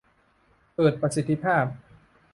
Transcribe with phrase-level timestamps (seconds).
[0.75, 1.65] เกิดประสิทธิภาพ